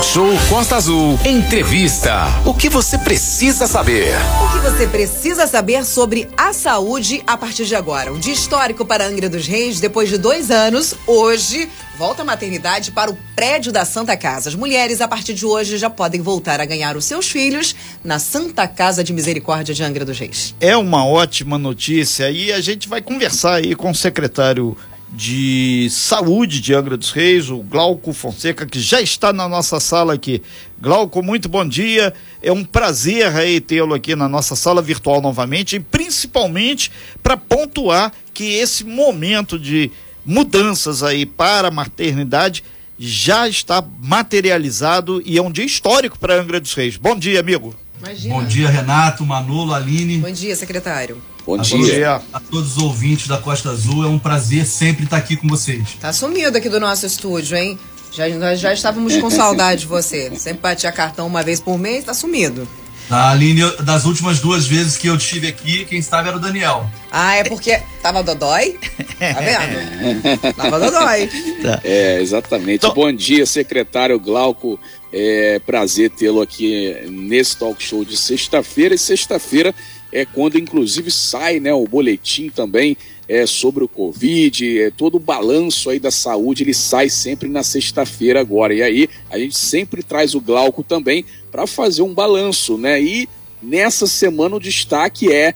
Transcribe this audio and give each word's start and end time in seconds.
Talk 0.00 0.06
Show 0.06 0.30
Costa 0.48 0.76
Azul. 0.76 1.18
Entrevista. 1.26 2.24
O 2.46 2.54
que 2.54 2.68
você 2.68 2.96
precisa 2.96 3.66
saber? 3.66 4.14
O 4.42 4.52
que 4.52 4.58
você 4.58 4.86
precisa 4.86 5.46
saber 5.46 5.84
sobre 5.84 6.26
a 6.36 6.52
saúde 6.52 7.22
a 7.26 7.36
partir 7.36 7.66
de 7.66 7.74
agora? 7.74 8.12
Um 8.12 8.18
dia 8.18 8.32
histórico 8.32 8.84
para 8.84 9.06
Angra 9.06 9.28
dos 9.28 9.46
Reis. 9.46 9.78
Depois 9.78 10.08
de 10.08 10.16
dois 10.16 10.50
anos, 10.50 10.94
hoje, 11.06 11.68
volta 11.98 12.22
a 12.22 12.24
maternidade 12.24 12.92
para 12.92 13.10
o 13.10 13.18
prédio 13.36 13.72
da 13.72 13.84
Santa 13.84 14.16
Casa. 14.16 14.48
As 14.48 14.54
mulheres, 14.54 15.00
a 15.00 15.08
partir 15.08 15.34
de 15.34 15.44
hoje, 15.44 15.76
já 15.76 15.90
podem 15.90 16.22
voltar 16.22 16.60
a 16.60 16.64
ganhar 16.64 16.96
os 16.96 17.04
seus 17.04 17.30
filhos 17.30 17.76
na 18.02 18.18
Santa 18.18 18.66
Casa 18.66 19.04
de 19.04 19.12
Misericórdia 19.12 19.74
de 19.74 19.82
Angra 19.82 20.04
dos 20.04 20.18
Reis. 20.18 20.54
É 20.60 20.76
uma 20.76 21.06
ótima 21.06 21.58
notícia 21.58 22.30
e 22.30 22.52
a 22.52 22.60
gente 22.60 22.88
vai 22.88 23.02
conversar 23.02 23.56
aí 23.56 23.74
com 23.74 23.90
o 23.90 23.94
secretário 23.94 24.76
de 25.12 25.88
Saúde 25.90 26.60
de 26.60 26.72
Angra 26.72 26.96
dos 26.96 27.10
Reis, 27.10 27.50
o 27.50 27.58
Glauco 27.58 28.12
Fonseca, 28.12 28.64
que 28.64 28.78
já 28.78 29.00
está 29.00 29.32
na 29.32 29.48
nossa 29.48 29.80
sala 29.80 30.14
aqui. 30.14 30.40
Glauco, 30.80 31.22
muito 31.22 31.48
bom 31.48 31.66
dia. 31.66 32.14
É 32.42 32.52
um 32.52 32.64
prazer 32.64 33.26
aí 33.34 33.60
tê-lo 33.60 33.94
aqui 33.94 34.14
na 34.14 34.28
nossa 34.28 34.54
sala 34.54 34.80
virtual 34.80 35.20
novamente 35.20 35.76
e 35.76 35.80
principalmente 35.80 36.92
para 37.22 37.36
pontuar 37.36 38.12
que 38.32 38.54
esse 38.54 38.84
momento 38.84 39.58
de 39.58 39.90
mudanças 40.24 41.02
aí 41.02 41.26
para 41.26 41.68
a 41.68 41.72
maternidade 41.72 42.62
já 42.98 43.48
está 43.48 43.82
materializado 44.02 45.22
e 45.24 45.38
é 45.38 45.42
um 45.42 45.50
dia 45.50 45.64
histórico 45.64 46.18
para 46.18 46.40
Angra 46.40 46.60
dos 46.60 46.74
Reis. 46.74 46.96
Bom 46.96 47.16
dia, 47.16 47.40
amigo. 47.40 47.74
Imagina. 48.02 48.34
Bom 48.34 48.44
dia, 48.44 48.68
Renato, 48.68 49.24
Manolo, 49.24 49.74
Aline. 49.74 50.18
Bom 50.18 50.30
dia, 50.30 50.56
secretário. 50.56 51.20
Bom 51.46 51.54
a 51.54 51.62
dia. 51.62 52.20
A 52.32 52.40
todos 52.40 52.76
os 52.76 52.82
ouvintes 52.82 53.28
da 53.28 53.38
Costa 53.38 53.70
Azul, 53.70 54.04
é 54.04 54.08
um 54.08 54.18
prazer 54.18 54.66
sempre 54.66 55.04
estar 55.04 55.18
aqui 55.18 55.36
com 55.36 55.48
vocês. 55.48 55.96
Tá 56.00 56.12
sumido 56.12 56.56
aqui 56.56 56.68
do 56.68 56.80
nosso 56.80 57.06
estúdio, 57.06 57.56
hein? 57.56 57.78
Já, 58.12 58.28
nós 58.30 58.58
já 58.58 58.72
estávamos 58.72 59.16
com 59.18 59.30
saudade 59.30 59.82
de 59.82 59.86
você. 59.86 60.34
Sempre 60.36 60.62
batia 60.62 60.90
cartão 60.90 61.26
uma 61.26 61.42
vez 61.42 61.60
por 61.60 61.78
mês, 61.78 62.04
tá 62.04 62.14
sumido. 62.14 62.66
Tá, 63.10 63.30
Aline, 63.30 63.62
das 63.82 64.04
últimas 64.04 64.38
duas 64.38 64.68
vezes 64.68 64.96
que 64.96 65.08
eu 65.08 65.16
estive 65.16 65.48
aqui, 65.48 65.84
quem 65.84 65.98
estava 65.98 66.28
era 66.28 66.36
o 66.36 66.40
Daniel. 66.40 66.88
Ah, 67.10 67.34
é 67.34 67.42
porque 67.42 67.82
tava 68.00 68.22
dodói? 68.22 68.78
Tá 69.18 69.40
vendo? 69.40 70.22
tava 70.54 70.78
dodói. 70.78 71.28
Tá. 71.60 71.80
É, 71.82 72.20
exatamente. 72.20 72.86
Então... 72.86 72.94
Bom 72.94 73.12
dia, 73.12 73.44
secretário 73.46 74.16
Glauco. 74.20 74.78
É 75.12 75.60
prazer 75.66 76.10
tê-lo 76.10 76.40
aqui 76.40 76.94
nesse 77.10 77.56
talk 77.56 77.82
show 77.82 78.04
de 78.04 78.16
sexta-feira. 78.16 78.94
E 78.94 78.98
sexta-feira 78.98 79.74
é 80.12 80.24
quando, 80.24 80.56
inclusive, 80.56 81.10
sai 81.10 81.58
né, 81.58 81.74
o 81.74 81.88
boletim 81.88 82.48
também 82.48 82.96
é, 83.30 83.46
sobre 83.46 83.84
o 83.84 83.88
Covid, 83.88 84.80
é, 84.80 84.90
todo 84.90 85.14
o 85.14 85.20
balanço 85.20 85.88
aí 85.88 86.00
da 86.00 86.10
saúde, 86.10 86.64
ele 86.64 86.74
sai 86.74 87.08
sempre 87.08 87.48
na 87.48 87.62
sexta-feira 87.62 88.40
agora. 88.40 88.74
E 88.74 88.82
aí 88.82 89.08
a 89.30 89.38
gente 89.38 89.56
sempre 89.56 90.02
traz 90.02 90.34
o 90.34 90.40
Glauco 90.40 90.82
também 90.82 91.24
para 91.48 91.64
fazer 91.64 92.02
um 92.02 92.12
balanço, 92.12 92.76
né? 92.76 93.00
E 93.00 93.28
nessa 93.62 94.08
semana 94.08 94.56
o 94.56 94.60
destaque 94.60 95.32
é 95.32 95.54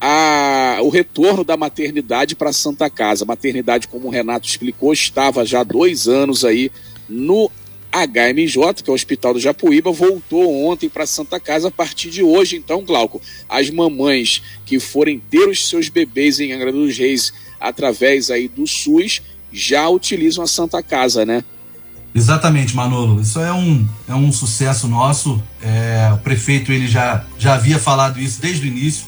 a, 0.00 0.78
o 0.82 0.88
retorno 0.88 1.42
da 1.42 1.56
maternidade 1.56 2.36
para 2.36 2.52
Santa 2.52 2.88
Casa. 2.88 3.24
A 3.24 3.26
maternidade, 3.26 3.88
como 3.88 4.06
o 4.06 4.10
Renato 4.10 4.46
explicou, 4.46 4.92
estava 4.92 5.44
já 5.44 5.62
há 5.62 5.64
dois 5.64 6.06
anos 6.06 6.44
aí 6.44 6.70
no 7.08 7.50
HMJ, 8.04 8.82
que 8.82 8.90
é 8.90 8.92
o 8.92 8.94
Hospital 8.94 9.34
do 9.34 9.40
Japuíba, 9.40 9.90
voltou 9.92 10.66
ontem 10.66 10.88
para 10.88 11.06
Santa 11.06 11.40
Casa 11.40 11.68
a 11.68 11.70
partir 11.70 12.10
de 12.10 12.22
hoje. 12.22 12.56
Então, 12.56 12.84
Glauco, 12.84 13.22
as 13.48 13.70
mamães 13.70 14.42
que 14.64 14.78
forem 14.78 15.18
ter 15.18 15.48
os 15.48 15.68
seus 15.68 15.88
bebês 15.88 16.38
em 16.40 16.52
Angra 16.52 16.72
dos 16.72 16.96
Reis 16.98 17.32
através 17.60 18.30
aí 18.30 18.48
do 18.48 18.66
SUS 18.66 19.22
já 19.52 19.88
utilizam 19.88 20.44
a 20.44 20.46
Santa 20.46 20.82
Casa, 20.82 21.24
né? 21.24 21.42
Exatamente, 22.14 22.74
Manolo. 22.74 23.20
Isso 23.20 23.38
é 23.40 23.52
um, 23.52 23.86
é 24.08 24.14
um 24.14 24.32
sucesso 24.32 24.88
nosso. 24.88 25.42
É, 25.62 26.10
o 26.14 26.18
prefeito 26.18 26.72
ele 26.72 26.88
já, 26.88 27.24
já 27.38 27.54
havia 27.54 27.78
falado 27.78 28.18
isso 28.18 28.40
desde 28.40 28.66
o 28.66 28.68
início. 28.68 29.06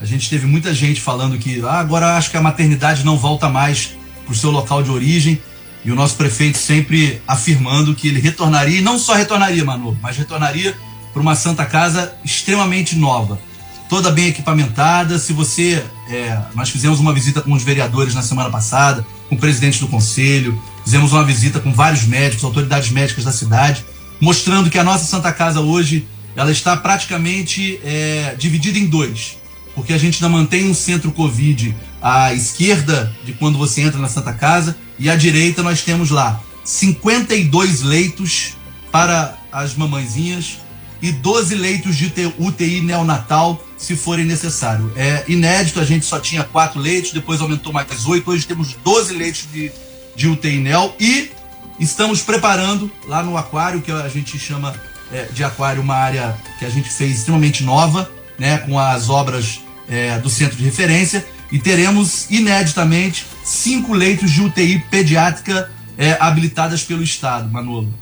A 0.00 0.04
gente 0.04 0.28
teve 0.28 0.46
muita 0.46 0.74
gente 0.74 1.00
falando 1.00 1.38
que 1.38 1.60
ah, 1.60 1.78
agora 1.78 2.16
acho 2.16 2.30
que 2.30 2.36
a 2.36 2.42
maternidade 2.42 3.04
não 3.04 3.16
volta 3.16 3.48
mais 3.48 3.96
para 4.24 4.32
o 4.32 4.34
seu 4.34 4.50
local 4.50 4.82
de 4.82 4.90
origem. 4.90 5.40
E 5.88 5.90
o 5.90 5.94
nosso 5.94 6.16
prefeito 6.16 6.58
sempre 6.58 7.20
afirmando 7.26 7.94
que 7.94 8.08
ele 8.08 8.20
retornaria, 8.20 8.78
e 8.78 8.82
não 8.82 8.98
só 8.98 9.14
retornaria, 9.14 9.64
Manolo, 9.64 9.98
mas 10.02 10.16
retornaria 10.16 10.76
para 11.12 11.22
uma 11.22 11.34
Santa 11.34 11.64
Casa 11.64 12.14
extremamente 12.24 12.94
nova, 12.94 13.40
toda 13.88 14.10
bem 14.10 14.28
equipamentada. 14.28 15.18
Se 15.18 15.32
você. 15.32 15.84
É, 16.10 16.38
nós 16.54 16.70
fizemos 16.70 17.00
uma 17.00 17.12
visita 17.12 17.40
com 17.40 17.52
os 17.52 17.62
vereadores 17.62 18.14
na 18.14 18.22
semana 18.22 18.50
passada, 18.50 19.06
com 19.28 19.34
o 19.34 19.38
presidente 19.38 19.80
do 19.80 19.88
conselho, 19.88 20.58
Fizemos 20.88 21.12
uma 21.12 21.22
visita 21.22 21.60
com 21.60 21.70
vários 21.70 22.04
médicos, 22.04 22.42
autoridades 22.42 22.88
médicas 22.88 23.22
da 23.22 23.30
cidade, 23.30 23.84
mostrando 24.18 24.70
que 24.70 24.78
a 24.78 24.82
nossa 24.82 25.04
Santa 25.04 25.30
Casa 25.30 25.60
hoje 25.60 26.06
ela 26.34 26.50
está 26.50 26.74
praticamente 26.78 27.78
é, 27.84 28.34
dividida 28.38 28.78
em 28.78 28.86
dois, 28.86 29.36
porque 29.74 29.92
a 29.92 29.98
gente 29.98 30.24
ainda 30.24 30.34
mantém 30.34 30.66
um 30.66 30.72
centro 30.72 31.12
Covid 31.12 31.76
à 32.00 32.32
esquerda 32.32 33.12
de 33.24 33.32
quando 33.32 33.58
você 33.58 33.82
entra 33.82 33.98
na 33.98 34.08
Santa 34.08 34.32
Casa 34.32 34.76
e 34.98 35.08
à 35.10 35.16
direita 35.16 35.62
nós 35.62 35.82
temos 35.82 36.10
lá 36.10 36.40
52 36.64 37.82
leitos 37.82 38.56
para 38.90 39.36
as 39.50 39.74
mamãezinhas 39.74 40.58
e 41.00 41.12
12 41.12 41.54
leitos 41.54 41.96
de 41.96 42.12
UTI 42.38 42.80
neonatal, 42.80 43.64
se 43.76 43.94
forem 43.94 44.24
necessário. 44.24 44.92
É 44.96 45.24
inédito, 45.28 45.78
a 45.78 45.84
gente 45.84 46.04
só 46.04 46.18
tinha 46.18 46.42
quatro 46.42 46.80
leitos, 46.80 47.12
depois 47.12 47.40
aumentou 47.40 47.72
mais 47.72 48.06
oito, 48.06 48.30
hoje 48.30 48.46
temos 48.46 48.74
12 48.82 49.14
leitos 49.14 49.46
de 49.52 49.70
de 50.18 50.26
UTI 50.26 50.58
NEL 50.58 50.96
e 50.98 51.30
estamos 51.78 52.20
preparando 52.22 52.90
lá 53.06 53.22
no 53.22 53.36
aquário, 53.36 53.80
que 53.80 53.92
a 53.92 54.08
gente 54.08 54.36
chama 54.36 54.74
é, 55.12 55.26
de 55.26 55.44
aquário, 55.44 55.80
uma 55.80 55.94
área 55.94 56.36
que 56.58 56.64
a 56.64 56.68
gente 56.68 56.90
fez 56.90 57.18
extremamente 57.18 57.62
nova, 57.62 58.10
né, 58.36 58.58
com 58.58 58.76
as 58.76 59.08
obras 59.08 59.60
é, 59.88 60.18
do 60.18 60.28
centro 60.28 60.56
de 60.56 60.64
referência, 60.64 61.24
e 61.50 61.58
teremos 61.58 62.30
ineditamente 62.30 63.26
cinco 63.44 63.94
leitos 63.94 64.30
de 64.30 64.42
UTI 64.42 64.78
pediátrica 64.90 65.70
é, 65.96 66.16
habilitadas 66.20 66.82
pelo 66.84 67.02
Estado, 67.02 67.48
Manolo. 67.50 67.92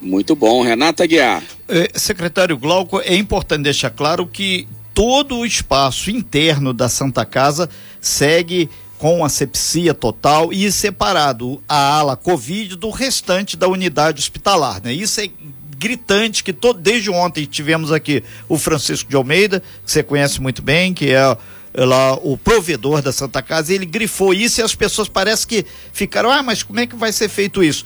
Muito 0.00 0.34
bom. 0.34 0.62
Renata 0.62 1.06
Guiar. 1.06 1.42
É, 1.68 1.90
secretário 1.94 2.56
Glauco, 2.58 3.00
é 3.00 3.14
importante 3.14 3.62
deixar 3.62 3.90
claro 3.90 4.26
que 4.26 4.66
todo 4.92 5.36
o 5.38 5.46
espaço 5.46 6.10
interno 6.10 6.72
da 6.72 6.88
Santa 6.88 7.24
Casa 7.24 7.68
segue 8.00 8.68
com 8.98 9.24
asepsia 9.24 9.92
total 9.92 10.52
e 10.52 10.70
separado 10.70 11.60
a 11.68 11.98
ala 11.98 12.16
Covid 12.16 12.76
do 12.76 12.90
restante 12.90 13.56
da 13.56 13.66
unidade 13.66 14.20
hospitalar, 14.20 14.80
né? 14.82 14.92
Isso 14.92 15.20
é 15.20 15.28
gritante 15.76 16.44
que 16.44 16.52
todo, 16.52 16.78
desde 16.78 17.10
ontem 17.10 17.44
tivemos 17.44 17.90
aqui 17.90 18.22
o 18.48 18.56
Francisco 18.56 19.10
de 19.10 19.16
Almeida, 19.16 19.60
que 19.84 19.90
você 19.90 20.04
conhece 20.04 20.40
muito 20.40 20.62
bem, 20.62 20.94
que 20.94 21.10
é, 21.10 21.16
é 21.16 21.36
lá 21.74 22.14
o 22.14 22.36
provedor 22.36 23.02
da 23.02 23.12
Santa 23.12 23.42
Casa, 23.42 23.72
ele 23.72 23.86
grifou 23.86 24.34
isso 24.34 24.60
e 24.60 24.62
as 24.62 24.74
pessoas 24.74 25.08
parecem 25.08 25.48
que 25.48 25.66
ficaram, 25.92 26.30
ah, 26.30 26.42
mas 26.42 26.62
como 26.62 26.80
é 26.80 26.86
que 26.86 26.96
vai 26.96 27.12
ser 27.12 27.28
feito 27.28 27.62
isso? 27.62 27.84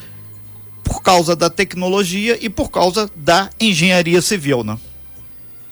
Por 0.83 1.03
causa 1.03 1.35
da 1.35 1.51
tecnologia 1.51 2.39
e 2.41 2.49
por 2.49 2.71
causa 2.71 3.11
da 3.15 3.51
engenharia 3.61 4.21
civil, 4.23 4.65
né? 4.65 4.79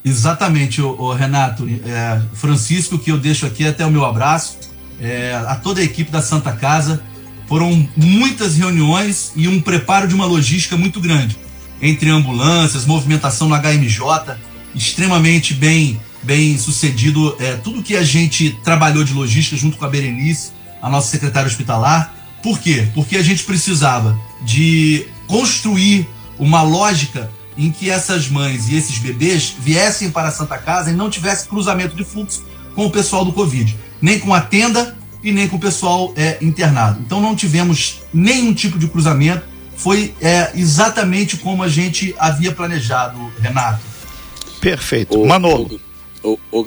Exatamente, 0.05 0.83
o, 0.83 0.91
o 0.91 1.13
Renato. 1.15 1.67
É, 1.87 2.21
Francisco, 2.35 2.99
que 2.99 3.11
eu 3.11 3.19
deixo 3.19 3.47
aqui 3.47 3.67
até 3.67 3.87
o 3.87 3.91
meu 3.91 4.05
abraço 4.05 4.59
é, 5.01 5.35
a 5.47 5.57
toda 5.57 5.81
a 5.81 5.85
equipe 5.85 6.11
da 6.11 6.23
Santa 6.23 6.53
Casa. 6.53 7.03
Foram 7.47 7.89
muitas 7.97 8.57
reuniões 8.57 9.33
e 9.37 9.49
um 9.49 9.61
preparo 9.61 10.09
de 10.09 10.15
uma 10.15 10.25
logística 10.25 10.77
muito 10.77 11.01
grande. 11.01 11.37
Entre 11.81 12.09
ambulâncias, 12.11 12.87
movimentação 12.87 13.49
no 13.49 13.55
HMJ, 13.55 14.37
extremamente 14.75 15.53
bem, 15.53 16.01
bem 16.25 16.59
sucedido. 16.59 17.37
É, 17.39 17.55
tudo 17.57 17.83
que 17.83 17.97
a 17.97 18.03
gente 18.03 18.59
trabalhou 18.65 19.05
de 19.05 19.13
logística 19.13 19.57
junto 19.57 19.77
com 19.77 19.85
a 19.85 19.89
Berenice, 19.89 20.53
a 20.83 20.89
nossa 20.89 21.11
secretária 21.11 21.49
hospitalar. 21.49 22.15
Por 22.43 22.59
quê? 22.59 22.89
Porque 22.95 23.17
a 23.17 23.23
gente 23.23 23.45
precisava 23.45 24.19
de 24.43 25.07
construir 25.27 26.07
uma 26.39 26.63
lógica 26.63 27.31
em 27.57 27.71
que 27.71 27.89
essas 27.89 28.29
mães 28.29 28.69
e 28.69 28.77
esses 28.77 28.99
bebês 28.99 29.55
viessem 29.59 30.11
para 30.11 30.29
a 30.29 30.33
Santa 30.33 30.59
Casa 30.59 30.91
e 30.91 30.95
não 30.95 31.09
tivesse 31.09 31.49
cruzamento 31.49 31.95
de 31.95 32.05
fluxo 32.05 32.45
com 32.75 32.87
o 32.87 32.91
pessoal 32.91 33.25
do 33.25 33.33
Covid 33.33 33.85
nem 34.05 34.19
com 34.19 34.35
a 34.35 34.41
tenda 34.43 34.95
e 35.23 35.33
nem 35.33 35.49
com 35.49 35.57
o 35.57 35.59
pessoal 35.59 36.13
é, 36.15 36.37
internado. 36.43 37.01
Então 37.01 37.23
não 37.23 37.35
tivemos 37.35 38.03
nenhum 38.13 38.53
tipo 38.53 38.79
de 38.79 38.87
cruzamento. 38.87 39.43
Foi 39.75 40.15
é, 40.21 40.51
exatamente 40.55 41.39
como 41.39 41.63
a 41.63 41.69
gente 41.69 42.15
havia 42.19 42.53
planejado, 42.53 43.33
Renato. 43.41 43.81
Perfeito. 44.61 45.19
O, 45.19 45.27
Manolo. 45.27 45.81
O, 46.25 46.39
o, 46.51 46.65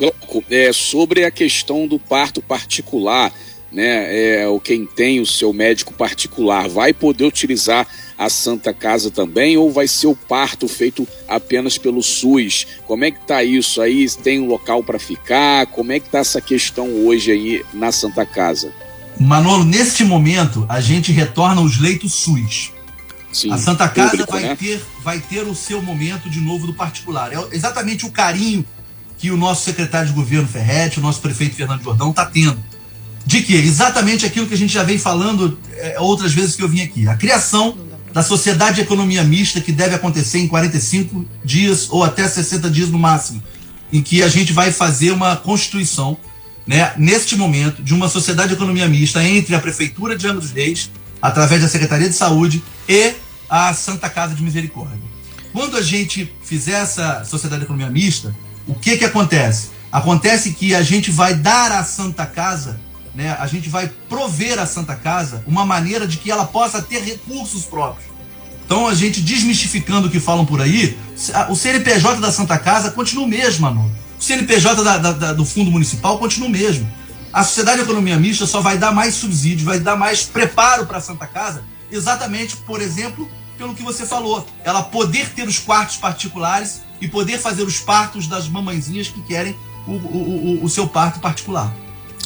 é, 0.48 0.72
sobre 0.72 1.24
a 1.24 1.30
questão 1.30 1.86
do 1.86 1.98
parto 1.98 2.40
particular, 2.40 3.32
né? 3.72 4.40
É, 4.40 4.48
o 4.48 4.58
quem 4.58 4.86
tem 4.86 5.20
o 5.20 5.26
seu 5.26 5.52
médico 5.52 5.92
particular 5.92 6.68
vai 6.68 6.92
poder 6.92 7.24
utilizar 7.24 7.86
a 8.16 8.28
Santa 8.28 8.72
Casa 8.72 9.10
também 9.10 9.56
ou 9.56 9.70
vai 9.70 9.86
ser 9.86 10.06
o 10.06 10.16
parto 10.16 10.66
feito 10.66 11.06
apenas 11.28 11.76
pelo 11.76 12.02
SUS? 12.02 12.66
Como 12.86 13.04
é 13.04 13.10
que 13.10 13.20
tá 13.26 13.44
isso 13.44 13.80
aí? 13.80 14.08
Tem 14.10 14.40
um 14.40 14.46
local 14.46 14.82
para 14.82 14.98
ficar? 14.98 15.66
Como 15.66 15.92
é 15.92 16.00
que 16.00 16.08
tá 16.08 16.18
essa 16.18 16.40
questão 16.40 16.88
hoje 17.06 17.30
aí 17.30 17.64
na 17.74 17.92
Santa 17.92 18.24
Casa? 18.24 18.72
Manolo, 19.20 19.64
neste 19.64 20.04
momento 20.04 20.64
a 20.68 20.80
gente 20.80 21.12
retorna 21.12 21.60
os 21.60 21.78
leitos 21.78 22.14
SUS. 22.14 22.72
Sim, 23.32 23.52
a 23.52 23.58
Santa 23.58 23.88
Casa 23.88 24.10
público, 24.10 24.32
vai, 24.32 24.42
né? 24.42 24.56
ter, 24.56 24.82
vai 25.02 25.20
ter 25.20 25.42
o 25.42 25.54
seu 25.54 25.82
momento 25.82 26.30
de 26.30 26.40
novo 26.40 26.66
do 26.66 26.72
particular. 26.72 27.32
É 27.32 27.54
exatamente 27.54 28.06
o 28.06 28.10
carinho 28.10 28.64
que 29.18 29.30
o 29.30 29.36
nosso 29.36 29.64
secretário 29.64 30.08
de 30.08 30.14
governo 30.14 30.48
Ferretti, 30.48 30.98
o 30.98 31.02
nosso 31.02 31.20
prefeito 31.20 31.56
Fernando 31.56 31.82
Jordão 31.82 32.10
está 32.10 32.24
tendo. 32.24 32.58
De 33.26 33.42
que? 33.42 33.54
Exatamente 33.54 34.24
aquilo 34.24 34.46
que 34.46 34.54
a 34.54 34.56
gente 34.56 34.72
já 34.72 34.82
vem 34.82 34.96
falando 34.96 35.58
é, 35.76 36.00
outras 36.00 36.32
vezes 36.32 36.56
que 36.56 36.62
eu 36.62 36.68
vim 36.68 36.80
aqui. 36.80 37.06
A 37.08 37.16
criação 37.16 37.76
da 38.12 38.22
sociedade 38.22 38.76
de 38.76 38.80
economia 38.82 39.22
mista 39.22 39.60
que 39.60 39.72
deve 39.72 39.94
acontecer 39.94 40.38
em 40.38 40.48
45 40.48 41.26
dias 41.44 41.88
ou 41.90 42.02
até 42.02 42.26
60 42.26 42.70
dias 42.70 42.88
no 42.88 42.98
máximo, 42.98 43.42
em 43.92 44.00
que 44.00 44.22
a 44.22 44.28
gente 44.28 44.52
vai 44.52 44.72
fazer 44.72 45.10
uma 45.10 45.36
constituição, 45.36 46.16
né, 46.66 46.92
neste 46.96 47.36
momento, 47.36 47.82
de 47.82 47.92
uma 47.92 48.08
sociedade 48.08 48.48
de 48.48 48.54
economia 48.54 48.88
mista 48.88 49.22
entre 49.22 49.54
a 49.54 49.58
Prefeitura 49.58 50.16
de 50.16 50.26
Angra 50.26 50.40
dos 50.40 50.52
Reis, 50.52 50.90
através 51.20 51.60
da 51.60 51.68
Secretaria 51.68 52.08
de 52.08 52.14
Saúde 52.14 52.62
e 52.88 53.12
a 53.50 53.74
Santa 53.74 54.08
Casa 54.08 54.34
de 54.34 54.42
Misericórdia. 54.42 54.98
Quando 55.52 55.76
a 55.76 55.82
gente 55.82 56.32
fizer 56.42 56.82
essa 56.82 57.24
sociedade 57.24 57.60
de 57.60 57.64
economia 57.64 57.90
mista, 57.90 58.34
o 58.68 58.74
que 58.74 58.98
que 58.98 59.04
acontece? 59.04 59.70
Acontece 59.90 60.52
que 60.52 60.74
a 60.74 60.82
gente 60.82 61.10
vai 61.10 61.34
dar 61.34 61.72
à 61.72 61.82
Santa 61.82 62.26
Casa, 62.26 62.78
né, 63.14 63.36
a 63.40 63.46
gente 63.46 63.68
vai 63.68 63.90
prover 64.08 64.58
à 64.58 64.66
Santa 64.66 64.94
Casa 64.94 65.42
uma 65.46 65.64
maneira 65.64 66.06
de 66.06 66.18
que 66.18 66.30
ela 66.30 66.44
possa 66.44 66.82
ter 66.82 67.02
recursos 67.02 67.64
próprios. 67.64 68.06
Então, 68.66 68.86
a 68.86 68.94
gente 68.94 69.22
desmistificando 69.22 70.08
o 70.08 70.10
que 70.10 70.20
falam 70.20 70.44
por 70.44 70.60
aí, 70.60 70.96
o 71.48 71.56
CNPJ 71.56 72.20
da 72.20 72.30
Santa 72.30 72.58
Casa 72.58 72.90
continua 72.90 73.24
o 73.24 73.28
mesmo, 73.28 73.62
mano. 73.62 73.90
O 74.20 74.22
CNPJ 74.22 74.84
da, 74.84 74.98
da, 74.98 75.32
do 75.32 75.44
Fundo 75.44 75.70
Municipal 75.70 76.18
continua 76.18 76.48
o 76.48 76.52
mesmo. 76.52 76.86
A 77.32 77.42
Sociedade 77.42 77.78
de 77.78 77.84
Economia 77.84 78.18
Mista 78.18 78.46
só 78.46 78.60
vai 78.60 78.76
dar 78.76 78.92
mais 78.92 79.14
subsídio, 79.14 79.64
vai 79.64 79.80
dar 79.80 79.96
mais 79.96 80.22
preparo 80.22 80.84
para 80.86 80.98
a 80.98 81.00
Santa 81.00 81.26
Casa, 81.26 81.64
exatamente, 81.90 82.56
por 82.58 82.82
exemplo, 82.82 83.26
pelo 83.58 83.74
que 83.74 83.82
você 83.82 84.06
falou. 84.06 84.46
Ela 84.64 84.82
poder 84.82 85.28
ter 85.30 85.46
os 85.46 85.58
quartos 85.58 85.96
particulares 85.96 86.82
e 87.00 87.08
poder 87.08 87.38
fazer 87.38 87.64
os 87.64 87.80
partos 87.80 88.26
das 88.26 88.48
mamãezinhas 88.48 89.08
que 89.08 89.20
querem 89.22 89.54
o, 89.86 89.92
o, 89.92 90.60
o, 90.60 90.64
o 90.64 90.68
seu 90.68 90.86
parto 90.86 91.18
particular. 91.18 91.74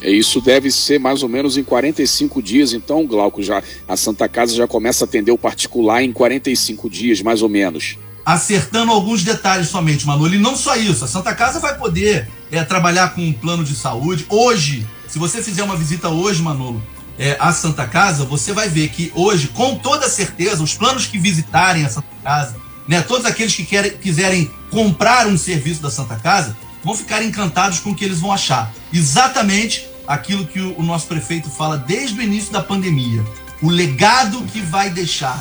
É, 0.02 0.11
isso 0.11 0.40
deve 0.40 0.70
ser 0.70 0.99
mais 0.99 1.23
ou 1.23 1.29
menos 1.29 1.56
em 1.56 1.62
45 1.64 2.43
dias, 2.43 2.73
então, 2.73 3.06
Glauco, 3.06 3.43
já 3.43 3.62
a 3.88 3.96
Santa 3.96 4.29
Casa 4.29 4.55
já 4.55 4.67
começa 4.67 5.05
a 5.05 5.06
atender 5.06 5.31
o 5.31 5.38
particular 5.38 6.02
em 6.02 6.12
45 6.12 6.90
dias, 6.90 7.23
mais 7.23 7.40
ou 7.40 7.49
menos. 7.49 7.96
Acertando 8.25 8.93
alguns 8.93 9.23
detalhes 9.23 9.69
somente, 9.69 10.06
Manolo. 10.06 10.34
E 10.34 10.38
não 10.38 10.56
só 10.56 10.76
isso, 10.76 11.05
a 11.05 11.08
Santa 11.08 11.34
Casa 11.34 11.61
vai 11.61 11.76
poder 11.79 12.29
é, 12.50 12.62
trabalhar 12.64 13.14
com 13.14 13.20
um 13.20 13.32
plano 13.32 13.64
de 13.64 13.75
saúde. 13.75 14.26
Hoje, 14.29 14.87
se 15.08 15.19
você 15.19 15.43
fizer 15.43 15.62
uma 15.62 15.76
visita 15.76 16.08
hoje, 16.08 16.43
Manolo, 16.43 16.82
é, 17.18 17.36
à 17.38 17.52
Santa 17.52 17.86
Casa, 17.86 18.24
você 18.24 18.52
vai 18.52 18.68
ver 18.68 18.88
que 18.88 19.12
hoje, 19.14 19.48
com 19.48 19.76
toda 19.76 20.08
certeza, 20.08 20.62
os 20.62 20.74
planos 20.74 21.06
que 21.06 21.18
visitarem 21.18 21.84
a 21.84 21.88
Santa 21.88 22.08
Casa, 22.22 22.56
né, 22.88 23.00
todos 23.00 23.26
aqueles 23.26 23.54
que 23.54 23.64
querem, 23.64 23.92
quiserem 23.92 24.50
comprar 24.70 25.26
um 25.26 25.38
serviço 25.38 25.82
da 25.82 25.90
Santa 25.90 26.16
Casa, 26.16 26.56
vão 26.82 26.96
ficar 26.96 27.22
encantados 27.22 27.78
com 27.78 27.90
o 27.90 27.94
que 27.94 28.04
eles 28.04 28.20
vão 28.20 28.32
achar. 28.32 28.72
Exatamente 28.92 29.86
aquilo 30.06 30.46
que 30.46 30.60
o 30.60 30.82
nosso 30.82 31.06
prefeito 31.06 31.48
fala 31.48 31.78
desde 31.78 32.18
o 32.18 32.22
início 32.22 32.52
da 32.52 32.62
pandemia. 32.62 33.24
O 33.62 33.68
legado 33.70 34.42
que 34.46 34.60
vai 34.60 34.90
deixar. 34.90 35.38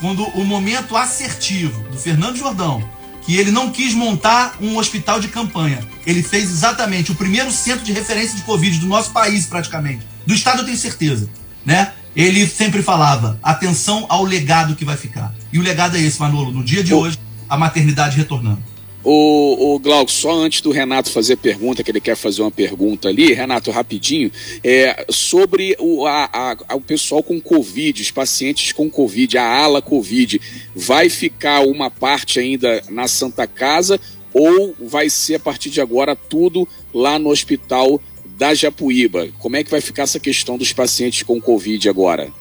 Quando 0.00 0.24
o 0.28 0.44
momento 0.44 0.96
assertivo 0.96 1.82
do 1.90 1.98
Fernando 1.98 2.36
Jordão, 2.36 2.82
que 3.20 3.36
ele 3.36 3.50
não 3.50 3.70
quis 3.70 3.92
montar 3.92 4.56
um 4.60 4.78
hospital 4.78 5.20
de 5.20 5.28
campanha, 5.28 5.86
ele 6.06 6.22
fez 6.22 6.50
exatamente 6.50 7.12
o 7.12 7.14
primeiro 7.14 7.52
centro 7.52 7.84
de 7.84 7.92
referência 7.92 8.34
de 8.34 8.42
Covid 8.42 8.78
do 8.78 8.86
nosso 8.86 9.10
país, 9.10 9.44
praticamente. 9.44 10.09
Do 10.30 10.34
Estado, 10.34 10.60
eu 10.60 10.64
tenho 10.64 10.76
certeza. 10.76 11.28
Né? 11.66 11.92
Ele 12.14 12.46
sempre 12.46 12.84
falava: 12.84 13.36
atenção 13.42 14.06
ao 14.08 14.22
legado 14.22 14.76
que 14.76 14.84
vai 14.84 14.96
ficar. 14.96 15.34
E 15.52 15.58
o 15.58 15.62
legado 15.62 15.96
é 15.96 16.00
esse, 16.00 16.20
Manolo, 16.20 16.52
no 16.52 16.62
dia 16.62 16.84
de 16.84 16.94
hoje, 16.94 17.18
a 17.48 17.58
maternidade 17.58 18.16
retornando. 18.16 18.62
O, 19.02 19.74
o 19.74 19.78
Glauco, 19.80 20.12
só 20.12 20.30
antes 20.30 20.60
do 20.60 20.70
Renato 20.70 21.10
fazer 21.10 21.34
pergunta, 21.34 21.82
que 21.82 21.90
ele 21.90 22.00
quer 22.00 22.14
fazer 22.14 22.42
uma 22.42 22.50
pergunta 22.50 23.08
ali, 23.08 23.32
Renato, 23.32 23.72
rapidinho, 23.72 24.30
é, 24.62 25.04
sobre 25.10 25.74
o, 25.80 26.06
a, 26.06 26.30
a, 26.68 26.76
o 26.76 26.80
pessoal 26.80 27.24
com 27.24 27.40
Covid, 27.40 28.00
os 28.00 28.12
pacientes 28.12 28.70
com 28.70 28.88
Covid, 28.88 29.36
a 29.36 29.44
ala 29.44 29.82
Covid, 29.82 30.40
vai 30.76 31.08
ficar 31.08 31.62
uma 31.62 31.90
parte 31.90 32.38
ainda 32.38 32.84
na 32.88 33.08
Santa 33.08 33.48
Casa 33.48 33.98
ou 34.32 34.76
vai 34.80 35.10
ser 35.10 35.36
a 35.36 35.40
partir 35.40 35.70
de 35.70 35.80
agora 35.80 36.14
tudo 36.14 36.68
lá 36.94 37.18
no 37.18 37.30
hospital 37.30 38.00
da 38.40 38.54
Japuíba? 38.54 39.28
Como 39.38 39.54
é 39.54 39.62
que 39.62 39.70
vai 39.70 39.82
ficar 39.82 40.04
essa 40.04 40.18
questão 40.18 40.56
dos 40.56 40.72
pacientes 40.72 41.22
com 41.22 41.38
Covid 41.38 41.90
agora? 41.90 42.32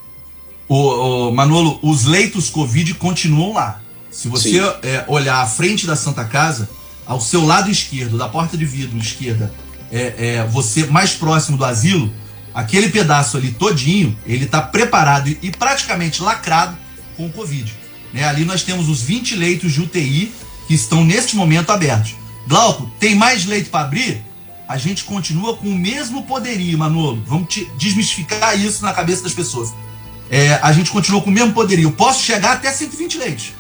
O, 0.70 1.30
Manolo, 1.30 1.78
os 1.84 2.06
leitos 2.06 2.50
Covid 2.50 2.94
continuam 2.94 3.52
lá. 3.52 3.82
Se 4.10 4.30
você 4.30 4.60
é, 4.82 5.04
olhar 5.10 5.42
à 5.42 5.46
frente 5.46 5.86
da 5.86 5.98
Santa 5.98 6.24
Casa, 6.24 6.70
ao 7.06 7.20
seu 7.20 7.46
lado 7.46 7.70
esquerdo, 7.70 8.18
da 8.18 8.30
porta 8.30 8.56
de 8.56 8.66
vidro 8.66 8.98
esquerda, 8.98 9.54
é, 9.92 10.36
é 10.38 10.48
você 10.48 10.86
mais 10.86 11.12
próximo 11.12 11.58
do 11.58 11.66
asilo, 11.66 12.10
aquele 12.54 12.88
pedaço 12.88 13.36
ali 13.36 13.52
todinho, 13.52 14.18
ele 14.26 14.46
está 14.46 14.62
preparado 14.62 15.28
e, 15.28 15.38
e, 15.42 15.52
praticamente 15.52 16.24
lacrado 16.24 16.78
com 17.18 17.26
o 17.26 17.32
Covid. 17.32 17.76
Né? 18.14 18.24
Ali 18.24 18.46
nós 18.46 18.64
temos 18.64 18.88
os 18.88 19.02
20 19.02 19.36
leitos 19.36 19.74
de 19.74 19.82
UTI 19.82 20.32
que 20.66 20.74
estão 20.74 21.04
neste 21.04 21.36
momento 21.36 21.72
abertos. 21.72 22.16
Glauco, 22.48 22.90
tem 23.00 23.16
mais 23.16 23.46
leito 23.46 23.70
para 23.70 23.86
abrir? 23.86 24.29
A 24.70 24.78
gente 24.78 25.04
continua 25.04 25.58
com 25.58 25.68
o 25.68 25.76
mesmo 25.76 26.24
poderio, 26.24 26.78
Manolo. 26.78 27.22
Vamos 27.26 27.48
desmistificar 27.76 28.58
isso 28.58 28.86
na 28.86 28.94
cabeça 28.94 29.24
das 29.24 29.34
pessoas. 29.34 29.74
É, 30.30 30.60
a 30.62 30.72
gente 30.72 30.92
continua 30.92 31.22
com 31.22 31.30
o 31.30 31.34
mesmo 31.34 31.52
poderio. 31.54 31.92
Posso 31.92 32.24
chegar 32.24 32.54
até 32.54 32.72
120 32.72 33.18
leitos 33.18 33.60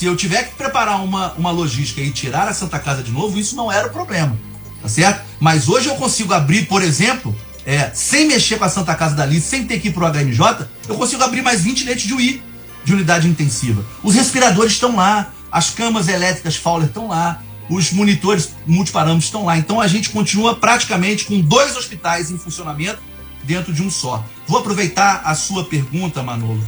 se 0.00 0.06
eu 0.06 0.16
tiver 0.16 0.44
que 0.44 0.54
preparar 0.54 1.04
uma, 1.04 1.32
uma 1.34 1.50
logística 1.50 2.00
e 2.00 2.10
tirar 2.10 2.48
a 2.48 2.54
Santa 2.54 2.78
Casa 2.78 3.02
de 3.02 3.10
novo, 3.10 3.38
isso 3.38 3.54
não 3.54 3.70
era 3.70 3.88
o 3.88 3.90
problema. 3.90 4.34
Tá 4.80 4.88
certo? 4.88 5.22
Mas 5.38 5.68
hoje 5.68 5.88
eu 5.88 5.94
consigo 5.96 6.32
abrir, 6.32 6.66
por 6.66 6.80
exemplo, 6.80 7.36
é, 7.66 7.90
sem 7.92 8.26
mexer 8.26 8.56
com 8.56 8.64
a 8.64 8.68
Santa 8.70 8.94
Casa 8.94 9.14
dali, 9.14 9.40
sem 9.42 9.66
ter 9.66 9.78
que 9.78 9.88
ir 9.88 9.92
pro 9.92 10.06
HMJ, 10.06 10.66
eu 10.88 10.94
consigo 10.94 11.22
abrir 11.22 11.42
mais 11.42 11.60
20 11.60 11.84
leitos 11.84 12.04
de 12.04 12.14
UI, 12.14 12.42
de 12.82 12.94
unidade 12.94 13.28
intensiva. 13.28 13.84
Os 14.02 14.14
respiradores 14.14 14.72
estão 14.72 14.96
lá, 14.96 15.34
as 15.52 15.68
camas 15.68 16.08
elétricas 16.08 16.56
Fowler 16.56 16.88
estão 16.88 17.08
lá, 17.08 17.42
os 17.70 17.92
monitores 17.92 18.50
multiparâmetros 18.66 19.26
estão 19.26 19.44
lá. 19.44 19.56
Então 19.56 19.80
a 19.80 19.86
gente 19.86 20.10
continua 20.10 20.56
praticamente 20.56 21.24
com 21.24 21.40
dois 21.40 21.76
hospitais 21.76 22.30
em 22.30 22.36
funcionamento 22.36 23.00
dentro 23.44 23.72
de 23.72 23.82
um 23.82 23.88
só. 23.88 24.24
Vou 24.46 24.58
aproveitar 24.58 25.22
a 25.24 25.34
sua 25.34 25.64
pergunta, 25.64 26.22
Manolo, 26.22 26.62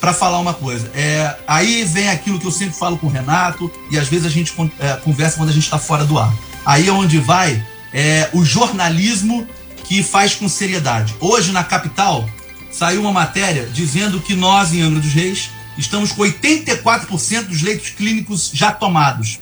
para 0.00 0.14
falar 0.14 0.38
uma 0.38 0.54
coisa. 0.54 0.90
É, 0.94 1.36
aí 1.46 1.84
vem 1.84 2.08
aquilo 2.08 2.38
que 2.38 2.46
eu 2.46 2.52
sempre 2.52 2.76
falo 2.76 2.96
com 2.96 3.08
o 3.08 3.10
Renato, 3.10 3.70
e 3.90 3.98
às 3.98 4.08
vezes 4.08 4.26
a 4.26 4.30
gente 4.30 4.54
é, 4.78 4.92
conversa 4.96 5.36
quando 5.36 5.48
a 5.48 5.52
gente 5.52 5.64
está 5.64 5.78
fora 5.78 6.04
do 6.04 6.18
ar. 6.18 6.32
Aí 6.64 6.88
é 6.88 6.92
onde 6.92 7.18
vai 7.18 7.64
é, 7.92 8.30
o 8.32 8.44
jornalismo 8.44 9.46
que 9.84 10.02
faz 10.02 10.34
com 10.34 10.48
seriedade. 10.48 11.14
Hoje, 11.20 11.52
na 11.52 11.62
capital, 11.62 12.28
saiu 12.70 13.00
uma 13.00 13.12
matéria 13.12 13.68
dizendo 13.72 14.20
que 14.20 14.34
nós, 14.34 14.72
em 14.72 14.82
Angra 14.82 15.00
dos 15.00 15.12
Reis, 15.12 15.50
estamos 15.76 16.12
com 16.12 16.22
84% 16.22 17.44
dos 17.44 17.60
leitos 17.60 17.90
clínicos 17.90 18.50
já 18.54 18.72
tomados. 18.72 19.40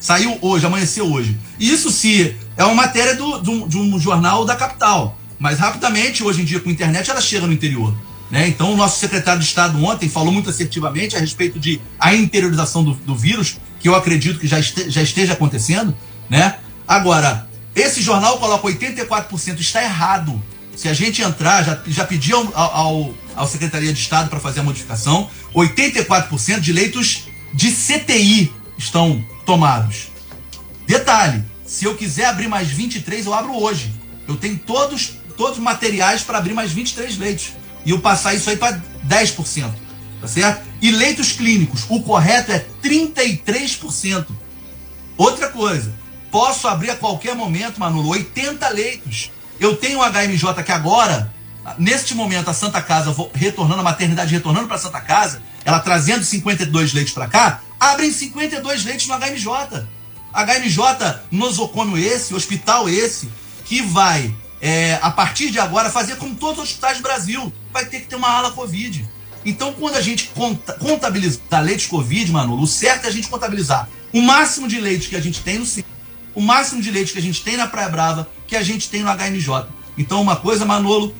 Saiu 0.00 0.38
hoje, 0.40 0.64
amanheceu 0.64 1.12
hoje. 1.12 1.38
Isso 1.58 1.90
se 1.90 2.34
é 2.56 2.64
uma 2.64 2.74
matéria 2.74 3.14
do, 3.14 3.38
do, 3.38 3.68
de 3.68 3.76
um 3.76 4.00
jornal 4.00 4.46
da 4.46 4.56
capital. 4.56 5.18
Mas 5.38 5.58
rapidamente, 5.58 6.24
hoje 6.24 6.40
em 6.40 6.44
dia, 6.44 6.58
com 6.58 6.70
a 6.70 6.72
internet, 6.72 7.10
ela 7.10 7.20
chega 7.20 7.46
no 7.46 7.52
interior. 7.52 7.94
Né? 8.30 8.48
Então, 8.48 8.72
o 8.72 8.76
nosso 8.76 8.98
secretário 8.98 9.40
de 9.40 9.46
Estado 9.46 9.82
ontem 9.84 10.08
falou 10.08 10.32
muito 10.32 10.48
assertivamente 10.48 11.16
a 11.16 11.18
respeito 11.18 11.58
de 11.58 11.80
a 11.98 12.14
interiorização 12.14 12.82
do, 12.82 12.94
do 12.94 13.14
vírus, 13.14 13.58
que 13.78 13.88
eu 13.88 13.94
acredito 13.94 14.38
que 14.38 14.46
já, 14.46 14.58
este, 14.58 14.88
já 14.88 15.02
esteja 15.02 15.34
acontecendo. 15.34 15.94
Né? 16.28 16.56
Agora, 16.86 17.48
esse 17.74 18.00
jornal 18.00 18.38
coloca 18.38 18.68
84%, 18.68 19.58
está 19.60 19.82
errado. 19.82 20.40
Se 20.76 20.88
a 20.88 20.94
gente 20.94 21.20
entrar, 21.20 21.62
já, 21.62 21.78
já 21.86 22.04
pedi 22.06 22.32
ao, 22.32 22.56
ao, 22.56 23.14
ao 23.34 23.46
Secretaria 23.46 23.92
de 23.92 23.98
Estado 23.98 24.30
para 24.30 24.40
fazer 24.40 24.60
a 24.60 24.62
modificação, 24.62 25.28
84% 25.54 26.60
de 26.60 26.72
leitos 26.72 27.24
de 27.52 27.70
CTI 27.70 28.52
estão 28.78 29.24
tomados. 29.50 30.12
Detalhe, 30.86 31.44
se 31.66 31.84
eu 31.84 31.96
quiser 31.96 32.26
abrir 32.26 32.46
mais 32.46 32.68
23, 32.68 33.26
eu 33.26 33.34
abro 33.34 33.52
hoje. 33.60 33.92
Eu 34.28 34.36
tenho 34.36 34.56
todos, 34.56 35.14
todos 35.36 35.58
os 35.58 35.62
materiais 35.62 36.22
para 36.22 36.38
abrir 36.38 36.54
mais 36.54 36.70
23 36.70 37.18
leitos 37.18 37.54
e 37.84 37.90
eu 37.90 37.98
passar 37.98 38.32
isso 38.32 38.48
aí 38.48 38.56
para 38.56 38.80
10%. 39.08 39.72
Tá 40.20 40.28
certo? 40.28 40.64
E 40.80 40.92
leitos 40.92 41.32
clínicos, 41.32 41.84
o 41.88 42.00
correto 42.00 42.52
é 42.52 42.64
33%. 42.80 44.26
Outra 45.16 45.48
coisa, 45.48 45.92
posso 46.30 46.68
abrir 46.68 46.90
a 46.90 46.96
qualquer 46.96 47.34
momento, 47.34 47.80
Manolo, 47.80 48.10
80 48.10 48.68
leitos. 48.68 49.32
Eu 49.58 49.74
tenho 49.76 49.98
um 49.98 50.02
HMJ 50.02 50.62
que 50.64 50.70
agora, 50.70 51.34
neste 51.76 52.14
momento, 52.14 52.50
a 52.50 52.54
Santa 52.54 52.80
Casa 52.80 53.12
retornando, 53.34 53.80
a 53.80 53.84
maternidade 53.84 54.32
retornando 54.32 54.68
para 54.68 54.76
a 54.76 54.80
Santa 54.80 55.00
Casa, 55.00 55.42
ela 55.64 55.80
trazendo 55.80 56.22
52 56.22 56.92
leitos 56.92 57.12
para 57.12 57.26
cá, 57.26 57.62
abrem 57.80 58.12
52 58.12 58.84
leitos 58.84 59.06
no 59.06 59.14
HMJ. 59.14 59.88
HMJ 60.32 61.20
nosocômio 61.30 61.96
esse, 61.96 62.34
hospital 62.34 62.88
esse, 62.88 63.28
que 63.64 63.82
vai 63.82 64.32
é, 64.60 64.98
a 65.00 65.10
partir 65.10 65.50
de 65.50 65.58
agora, 65.58 65.90
fazer 65.90 66.16
como 66.16 66.34
todos 66.34 66.58
os 66.58 66.68
hospitais 66.68 66.98
do 66.98 67.02
Brasil. 67.02 67.52
Vai 67.72 67.86
ter 67.86 68.00
que 68.00 68.06
ter 68.06 68.16
uma 68.16 68.28
ala 68.28 68.52
Covid. 68.52 69.08
Então, 69.44 69.72
quando 69.72 69.96
a 69.96 70.02
gente 70.02 70.30
contabilizar 70.78 71.62
leite 71.62 71.88
Covid, 71.88 72.30
Manolo, 72.30 72.62
o 72.62 72.66
certo 72.66 73.06
é 73.06 73.08
a 73.08 73.12
gente 73.12 73.28
contabilizar 73.28 73.88
o 74.12 74.20
máximo 74.20 74.68
de 74.68 74.78
leite 74.78 75.08
que 75.08 75.16
a 75.16 75.20
gente 75.20 75.40
tem 75.40 75.58
no 75.58 75.64
CIN, 75.64 75.84
o 76.34 76.40
máximo 76.42 76.82
de 76.82 76.90
leite 76.90 77.12
que 77.12 77.18
a 77.18 77.22
gente 77.22 77.42
tem 77.42 77.56
na 77.56 77.66
Praia 77.66 77.88
Brava, 77.88 78.28
que 78.46 78.54
a 78.54 78.62
gente 78.62 78.90
tem 78.90 79.02
no 79.02 79.10
HNJ. 79.10 79.66
Então, 79.96 80.20
uma 80.20 80.36
coisa, 80.36 80.66
Manolo, 80.66 81.14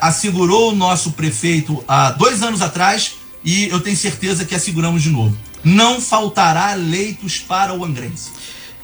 assegurou 0.00 0.72
o 0.72 0.74
nosso 0.74 1.12
prefeito 1.12 1.82
há 1.88 2.10
dois 2.10 2.42
anos 2.42 2.60
atrás 2.60 3.14
e 3.42 3.68
eu 3.68 3.80
tenho 3.80 3.96
certeza 3.96 4.44
que 4.44 4.54
asseguramos 4.54 5.02
de 5.02 5.10
novo. 5.10 5.36
Não 5.64 6.00
faltará 6.00 6.74
leitos 6.74 7.38
para 7.38 7.74
o 7.74 7.84
Angrense. 7.84 8.30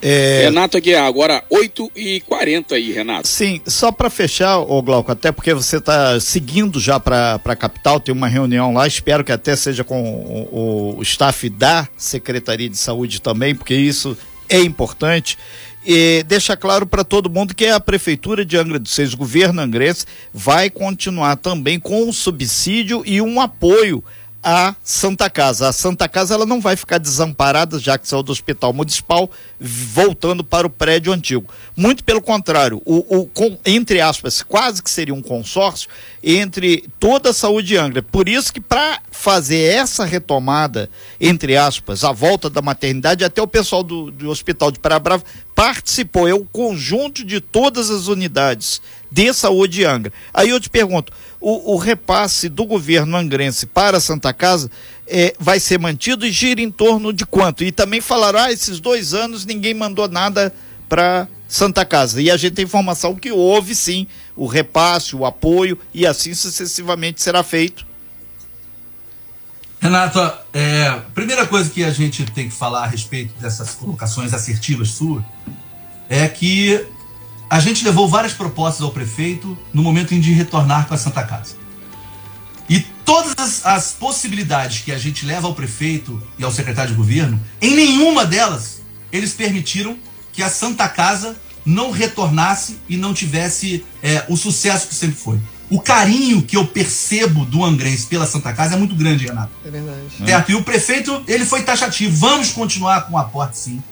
É... 0.00 0.42
Renato 0.44 0.76
Aguiar, 0.76 1.04
agora 1.04 1.42
8h40 1.50 2.72
aí, 2.72 2.92
Renato. 2.92 3.26
Sim, 3.26 3.60
só 3.66 3.90
para 3.90 4.08
fechar, 4.08 4.58
ô 4.58 4.80
Glauco, 4.80 5.10
até 5.10 5.32
porque 5.32 5.52
você 5.52 5.78
está 5.78 6.20
seguindo 6.20 6.78
já 6.78 7.00
para 7.00 7.40
a 7.44 7.56
capital, 7.56 7.98
tem 7.98 8.14
uma 8.14 8.28
reunião 8.28 8.72
lá, 8.72 8.86
espero 8.86 9.24
que 9.24 9.32
até 9.32 9.56
seja 9.56 9.82
com 9.82 10.00
o, 10.00 10.94
o, 10.96 10.98
o 10.98 11.02
staff 11.02 11.48
da 11.50 11.88
Secretaria 11.96 12.68
de 12.68 12.78
Saúde 12.78 13.20
também, 13.20 13.56
porque 13.56 13.74
isso 13.74 14.16
é 14.48 14.60
importante. 14.60 15.36
E 15.84 16.22
deixa 16.28 16.56
claro 16.56 16.86
para 16.86 17.02
todo 17.02 17.30
mundo 17.30 17.54
que 17.54 17.66
a 17.66 17.80
Prefeitura 17.80 18.44
de 18.44 18.56
Angra 18.56 18.78
dos 18.78 18.92
Seis, 18.92 19.14
o 19.14 19.16
governo 19.16 19.60
angrense, 19.62 20.06
vai 20.32 20.70
continuar 20.70 21.36
também 21.36 21.80
com 21.80 22.02
um 22.04 22.12
subsídio 22.12 23.02
e 23.06 23.20
um 23.20 23.40
apoio 23.40 24.04
a 24.50 24.74
Santa 24.82 25.28
Casa. 25.28 25.68
A 25.68 25.72
Santa 25.72 26.08
Casa 26.08 26.32
ela 26.32 26.46
não 26.46 26.58
vai 26.58 26.74
ficar 26.74 26.96
desamparada, 26.96 27.78
já 27.78 27.98
que 27.98 28.08
saiu 28.08 28.22
do 28.22 28.32
Hospital 28.32 28.72
Municipal, 28.72 29.30
voltando 29.60 30.42
para 30.42 30.66
o 30.66 30.70
prédio 30.70 31.12
antigo. 31.12 31.46
Muito 31.76 32.02
pelo 32.02 32.22
contrário, 32.22 32.80
o, 32.86 33.20
o 33.20 33.26
com, 33.26 33.58
entre 33.66 34.00
aspas, 34.00 34.40
quase 34.40 34.82
que 34.82 34.88
seria 34.88 35.12
um 35.12 35.20
consórcio 35.20 35.90
entre 36.22 36.88
toda 36.98 37.28
a 37.28 37.34
saúde 37.34 37.68
de 37.68 37.76
Angra. 37.76 38.02
Por 38.02 38.26
isso 38.26 38.50
que 38.50 38.60
para 38.60 39.02
fazer 39.10 39.74
essa 39.74 40.06
retomada, 40.06 40.88
entre 41.20 41.54
aspas, 41.54 42.02
a 42.02 42.10
volta 42.10 42.48
da 42.48 42.62
maternidade, 42.62 43.24
até 43.24 43.42
o 43.42 43.46
pessoal 43.46 43.82
do, 43.82 44.10
do 44.10 44.30
Hospital 44.30 44.70
de 44.70 44.78
Praia 44.78 44.98
Brava 44.98 45.24
participou, 45.54 46.26
é 46.26 46.32
o 46.32 46.46
conjunto 46.46 47.22
de 47.22 47.38
todas 47.38 47.90
as 47.90 48.06
unidades 48.06 48.80
de 49.10 49.32
saúde 49.32 49.78
de 49.78 49.84
Angra. 49.84 50.12
Aí 50.32 50.50
eu 50.50 50.60
te 50.60 50.68
pergunto, 50.68 51.12
o, 51.40 51.74
o 51.74 51.76
repasse 51.76 52.48
do 52.48 52.64
governo 52.64 53.16
angrense 53.16 53.66
para 53.66 54.00
Santa 54.00 54.32
Casa 54.32 54.70
é, 55.06 55.34
vai 55.38 55.58
ser 55.60 55.78
mantido 55.78 56.26
e 56.26 56.30
gira 56.30 56.60
em 56.60 56.70
torno 56.70 57.12
de 57.12 57.24
quanto? 57.24 57.64
E 57.64 57.72
também 57.72 58.00
falaram, 58.00 58.40
ah, 58.40 58.52
esses 58.52 58.80
dois 58.80 59.14
anos 59.14 59.44
ninguém 59.44 59.74
mandou 59.74 60.08
nada 60.08 60.52
para 60.88 61.28
Santa 61.48 61.84
Casa. 61.84 62.20
E 62.20 62.30
a 62.30 62.36
gente 62.36 62.54
tem 62.54 62.64
informação 62.64 63.14
que 63.14 63.32
houve 63.32 63.74
sim 63.74 64.06
o 64.36 64.46
repasse, 64.46 65.16
o 65.16 65.24
apoio 65.24 65.78
e 65.92 66.06
assim 66.06 66.34
sucessivamente 66.34 67.22
será 67.22 67.42
feito. 67.42 67.86
Renato, 69.80 70.18
é, 70.52 70.90
primeira 71.14 71.46
coisa 71.46 71.70
que 71.70 71.84
a 71.84 71.90
gente 71.90 72.24
tem 72.32 72.48
que 72.48 72.54
falar 72.54 72.84
a 72.84 72.86
respeito 72.86 73.32
dessas 73.40 73.74
colocações 73.74 74.34
assertivas 74.34 74.90
suas 74.90 75.22
é 76.08 76.26
que 76.26 76.84
a 77.50 77.60
gente 77.60 77.84
levou 77.84 78.08
várias 78.08 78.32
propostas 78.32 78.82
ao 78.82 78.90
prefeito 78.90 79.56
no 79.72 79.82
momento 79.82 80.14
em 80.14 80.20
de 80.20 80.32
retornar 80.32 80.86
para 80.86 80.96
a 80.96 80.98
Santa 80.98 81.22
Casa. 81.22 81.56
E 82.68 82.80
todas 83.04 83.34
as, 83.38 83.64
as, 83.64 83.92
possibilidades 83.92 84.82
que 84.82 84.92
a 84.92 84.98
gente 84.98 85.24
leva 85.24 85.46
ao 85.46 85.54
prefeito 85.54 86.22
e 86.38 86.44
ao 86.44 86.52
secretário 86.52 86.90
de 86.90 86.96
governo, 86.96 87.40
em 87.60 87.74
nenhuma 87.74 88.26
delas 88.26 88.82
eles 89.10 89.32
permitiram 89.32 89.96
que 90.32 90.42
a 90.42 90.50
Santa 90.50 90.86
Casa 90.88 91.36
não 91.64 91.90
retornasse 91.90 92.78
e 92.88 92.96
não 92.96 93.14
tivesse 93.14 93.84
é, 94.02 94.24
o 94.28 94.36
sucesso 94.36 94.88
que 94.88 94.94
sempre 94.94 95.16
foi. 95.16 95.38
O 95.70 95.80
carinho 95.80 96.42
que 96.42 96.56
eu 96.56 96.66
percebo 96.66 97.44
do 97.44 97.64
Angrense 97.64 98.06
pela 98.06 98.26
Santa 98.26 98.52
Casa 98.52 98.74
é 98.74 98.78
muito 98.78 98.94
grande, 98.94 99.26
Renato. 99.26 99.50
É 99.64 99.70
verdade. 99.70 100.00
Certo? 100.24 100.50
E 100.50 100.54
o 100.54 100.62
prefeito, 100.62 101.22
ele 101.26 101.44
foi 101.44 101.62
taxativo. 101.62 102.16
Vamos 102.16 102.50
continuar 102.50 103.02
com 103.02 103.14
o 103.14 103.18
aporte, 103.18 103.58
sim. 103.58 103.82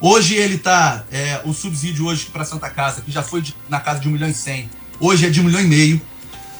Hoje 0.00 0.34
ele 0.34 0.56
está, 0.56 1.04
é, 1.10 1.40
o 1.44 1.54
subsídio 1.54 2.06
hoje 2.06 2.26
para 2.26 2.44
Santa 2.44 2.68
Casa, 2.68 3.00
que 3.00 3.10
já 3.10 3.22
foi 3.22 3.40
de, 3.40 3.54
na 3.68 3.80
casa 3.80 4.00
de 4.00 4.08
1 4.08 4.10
milhão 4.10 4.28
e 4.28 4.34
100, 4.34 4.68
hoje 5.00 5.26
é 5.26 5.30
de 5.30 5.40
1 5.40 5.44
milhão 5.44 5.60
e 5.60 5.66
meio, 5.66 6.00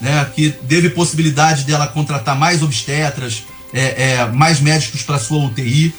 né, 0.01 0.25
que 0.35 0.51
teve 0.51 0.91
possibilidade 0.91 1.65
dela 1.65 1.87
contratar 1.87 2.37
mais 2.37 2.63
obstetras, 2.63 3.45
é, 3.73 4.13
é, 4.13 4.27
mais 4.27 4.61
médicos 4.61 5.03
para 5.03 5.19
sua 5.19 5.45
UTI. 5.45 5.95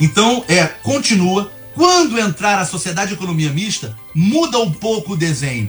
Então, 0.00 0.44
é, 0.48 0.64
continua. 0.66 1.50
Quando 1.74 2.18
entrar 2.18 2.58
a 2.58 2.64
Sociedade 2.64 3.08
de 3.08 3.14
Economia 3.14 3.52
Mista, 3.52 3.94
muda 4.14 4.58
um 4.58 4.72
pouco 4.72 5.12
o 5.12 5.16
desenho. 5.16 5.68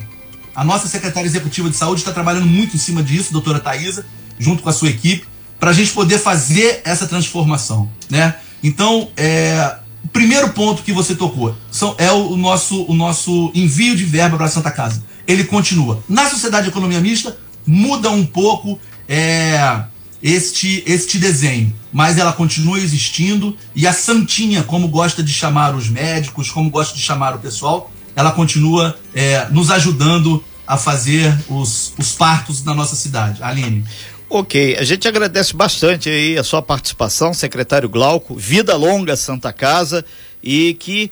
A 0.55 0.63
nossa 0.63 0.87
secretária 0.87 1.27
executiva 1.27 1.69
de 1.69 1.75
saúde 1.75 2.01
está 2.01 2.11
trabalhando 2.11 2.47
muito 2.47 2.75
em 2.75 2.79
cima 2.79 3.03
disso, 3.03 3.31
doutora 3.31 3.59
Thaisa, 3.59 4.05
junto 4.39 4.63
com 4.63 4.69
a 4.69 4.73
sua 4.73 4.89
equipe, 4.89 5.27
para 5.59 5.69
a 5.69 5.73
gente 5.73 5.91
poder 5.91 6.17
fazer 6.17 6.81
essa 6.83 7.07
transformação. 7.07 7.89
Né? 8.09 8.35
Então, 8.63 9.11
é, 9.15 9.75
o 10.03 10.07
primeiro 10.07 10.49
ponto 10.49 10.83
que 10.83 10.93
você 10.93 11.15
tocou 11.15 11.55
são, 11.71 11.95
é 11.97 12.11
o, 12.11 12.35
nosso, 12.37 12.83
o 12.83 12.93
nosso 12.93 13.51
envio 13.53 13.95
de 13.95 14.05
verba 14.05 14.37
para 14.37 14.45
a 14.45 14.49
Santa 14.49 14.71
Casa. 14.71 15.03
Ele 15.27 15.43
continua. 15.43 16.03
Na 16.07 16.29
Sociedade 16.29 16.65
de 16.65 16.69
Economia 16.69 16.99
Mista, 16.99 17.37
muda 17.65 18.09
um 18.09 18.25
pouco 18.25 18.79
é, 19.07 19.83
este, 20.23 20.83
este 20.85 21.17
desenho, 21.17 21.75
mas 21.91 22.17
ela 22.17 22.33
continua 22.33 22.79
existindo 22.79 23.55
e 23.75 23.87
a 23.87 23.93
Santinha, 23.93 24.63
como 24.63 24.87
gosta 24.87 25.21
de 25.21 25.31
chamar 25.31 25.75
os 25.75 25.89
médicos, 25.89 26.49
como 26.49 26.69
gosta 26.69 26.95
de 26.95 27.01
chamar 27.01 27.35
o 27.35 27.39
pessoal, 27.39 27.91
ela 28.15 28.31
continua 28.31 28.97
é, 29.13 29.47
nos 29.49 29.71
ajudando 29.71 30.43
a 30.67 30.77
fazer 30.77 31.35
os, 31.49 31.93
os 31.97 32.11
partos 32.11 32.63
na 32.63 32.73
nossa 32.73 32.95
cidade. 32.95 33.41
Aline. 33.41 33.83
Ok, 34.31 34.77
a 34.77 34.83
gente 34.83 35.07
agradece 35.07 35.55
bastante 35.55 36.07
aí 36.07 36.37
a 36.37 36.43
sua 36.43 36.61
participação, 36.61 37.33
secretário 37.33 37.89
Glauco. 37.89 38.35
Vida 38.35 38.75
longa 38.75 39.15
Santa 39.15 39.51
Casa 39.51 40.05
e 40.43 40.75
que 40.75 41.11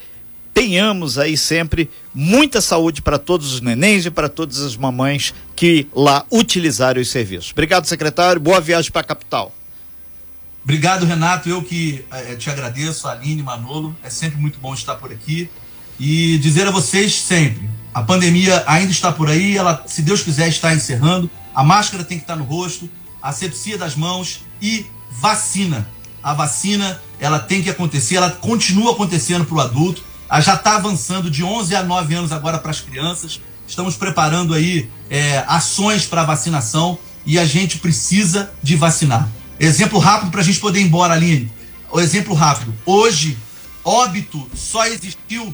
tenhamos 0.53 1.17
aí 1.17 1.35
sempre 1.35 1.89
muita 2.13 2.61
saúde 2.61 3.01
para 3.01 3.17
todos 3.17 3.53
os 3.53 3.59
nenéns 3.59 4.05
e 4.05 4.11
para 4.11 4.29
todas 4.29 4.59
as 4.59 4.77
mamães 4.77 5.33
que 5.55 5.87
lá 5.95 6.27
utilizarem 6.31 7.01
os 7.01 7.09
serviços. 7.09 7.51
Obrigado, 7.53 7.85
secretário. 7.87 8.39
Boa 8.39 8.61
viagem 8.61 8.91
para 8.91 9.01
a 9.01 9.05
capital. 9.05 9.51
Obrigado, 10.63 11.03
Renato. 11.03 11.49
Eu 11.49 11.63
que 11.63 12.05
é, 12.11 12.35
te 12.35 12.51
agradeço, 12.51 13.07
Aline, 13.07 13.41
Manolo. 13.41 13.95
É 14.03 14.11
sempre 14.11 14.39
muito 14.39 14.59
bom 14.59 14.75
estar 14.75 14.93
por 14.93 15.11
aqui. 15.11 15.49
E 15.99 16.37
dizer 16.37 16.67
a 16.67 16.71
vocês 16.71 17.19
sempre: 17.19 17.67
a 17.91 18.03
pandemia 18.03 18.63
ainda 18.67 18.91
está 18.91 19.11
por 19.11 19.27
aí, 19.27 19.57
ela, 19.57 19.83
se 19.87 20.03
Deus 20.03 20.21
quiser, 20.21 20.49
está 20.49 20.71
encerrando. 20.71 21.27
A 21.55 21.63
máscara 21.63 22.03
tem 22.03 22.19
que 22.19 22.23
estar 22.23 22.35
no 22.35 22.43
rosto, 22.43 22.87
asepsia 23.29 23.77
das 23.77 23.95
mãos 23.95 24.41
e 24.61 24.85
vacina. 25.11 25.87
A 26.23 26.33
vacina, 26.33 27.01
ela 27.19 27.39
tem 27.39 27.61
que 27.61 27.69
acontecer, 27.69 28.15
ela 28.15 28.31
continua 28.31 28.93
acontecendo 28.93 29.45
para 29.45 29.55
o 29.55 29.59
adulto, 29.59 30.03
ela 30.29 30.41
já 30.41 30.55
está 30.55 30.75
avançando 30.75 31.29
de 31.29 31.43
11 31.43 31.75
a 31.75 31.83
9 31.83 32.15
anos 32.15 32.31
agora 32.31 32.57
para 32.57 32.71
as 32.71 32.81
crianças. 32.81 33.39
Estamos 33.67 33.95
preparando 33.95 34.53
aí 34.53 34.89
é, 35.09 35.43
ações 35.47 36.05
para 36.05 36.23
vacinação 36.23 36.97
e 37.25 37.37
a 37.37 37.45
gente 37.45 37.79
precisa 37.79 38.51
de 38.63 38.75
vacinar. 38.75 39.29
Exemplo 39.59 39.99
rápido 39.99 40.31
para 40.31 40.41
a 40.41 40.43
gente 40.43 40.59
poder 40.59 40.79
ir 40.79 40.83
embora, 40.83 41.13
Aline. 41.13 41.51
O 41.91 41.99
exemplo 41.99 42.33
rápido. 42.33 42.73
Hoje, 42.85 43.37
óbito 43.83 44.49
só 44.53 44.85
existiu 44.85 45.53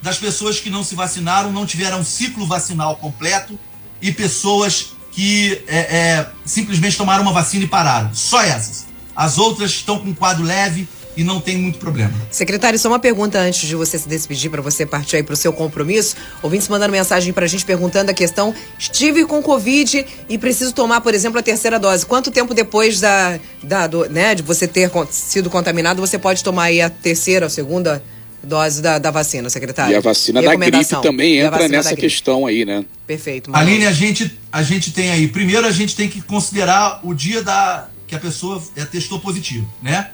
das 0.00 0.18
pessoas 0.18 0.60
que 0.60 0.70
não 0.70 0.84
se 0.84 0.94
vacinaram, 0.94 1.50
não 1.50 1.66
tiveram 1.66 2.04
ciclo 2.04 2.46
vacinal 2.46 2.96
completo 2.96 3.58
e 4.00 4.12
pessoas 4.12 4.93
que 5.14 5.62
é, 5.68 5.78
é, 5.78 6.26
simplesmente 6.44 6.96
tomaram 6.96 7.22
uma 7.22 7.32
vacina 7.32 7.64
e 7.64 7.68
pararam. 7.68 8.10
Só 8.12 8.42
essas. 8.42 8.86
As 9.14 9.38
outras 9.38 9.70
estão 9.70 9.98
com 10.00 10.12
quadro 10.12 10.44
leve 10.44 10.88
e 11.16 11.22
não 11.22 11.40
tem 11.40 11.56
muito 11.56 11.78
problema. 11.78 12.12
Secretário, 12.30 12.76
só 12.76 12.88
uma 12.88 12.98
pergunta 12.98 13.38
antes 13.38 13.68
de 13.68 13.76
você 13.76 13.96
se 13.96 14.08
despedir, 14.08 14.50
para 14.50 14.60
você 14.60 14.84
partir 14.84 15.16
aí 15.16 15.22
para 15.22 15.34
o 15.34 15.36
seu 15.36 15.52
compromisso. 15.52 16.16
Ouvintes 16.42 16.66
mandando 16.68 16.90
mensagem 16.90 17.32
para 17.32 17.44
a 17.44 17.48
gente 17.48 17.64
perguntando 17.64 18.10
a 18.10 18.14
questão: 18.14 18.52
estive 18.76 19.24
com 19.24 19.40
Covid 19.40 20.04
e 20.28 20.36
preciso 20.36 20.72
tomar, 20.72 21.00
por 21.00 21.14
exemplo, 21.14 21.38
a 21.38 21.42
terceira 21.42 21.78
dose. 21.78 22.04
Quanto 22.04 22.32
tempo 22.32 22.52
depois 22.52 23.00
da, 23.00 23.38
da 23.62 23.86
do, 23.86 24.08
né, 24.10 24.34
de 24.34 24.42
você 24.42 24.66
ter 24.66 24.90
sido 25.10 25.48
contaminado 25.48 26.00
você 26.00 26.18
pode 26.18 26.42
tomar 26.42 26.64
aí 26.64 26.80
a 26.80 26.90
terceira 26.90 27.46
ou 27.46 27.50
segunda 27.50 28.02
dose 28.44 28.82
da, 28.82 28.98
da 28.98 29.10
vacina, 29.10 29.48
secretário. 29.50 29.92
E 29.92 29.96
a 29.96 30.00
vacina 30.00 30.42
da 30.42 30.54
gripe 30.54 31.02
também 31.02 31.38
entra 31.38 31.68
nessa 31.68 31.96
questão 31.96 32.46
aí, 32.46 32.64
né? 32.64 32.84
Perfeito. 33.06 33.50
Mas... 33.50 33.60
Aline, 33.60 33.86
a 33.86 33.92
gente, 33.92 34.38
a 34.52 34.62
gente 34.62 34.92
tem 34.92 35.10
aí, 35.10 35.28
primeiro 35.28 35.66
a 35.66 35.72
gente 35.72 35.94
tem 35.96 36.08
que 36.08 36.20
considerar 36.22 37.00
o 37.02 37.14
dia 37.14 37.42
da 37.42 37.88
que 38.06 38.14
a 38.14 38.18
pessoa 38.18 38.62
é, 38.76 38.84
testou 38.84 39.18
positivo, 39.18 39.68
né? 39.82 40.10